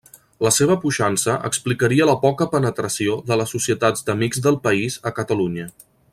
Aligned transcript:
La 0.43 0.51
seva 0.53 0.77
puixança 0.85 1.35
explicaria 1.49 2.07
la 2.11 2.15
poca 2.23 2.47
penetració 2.55 3.19
de 3.29 3.37
les 3.43 3.55
Societats 3.57 4.09
d'Amics 4.09 4.43
del 4.47 4.59
País 4.69 4.99
a 5.11 5.13
Catalunya. 5.21 5.69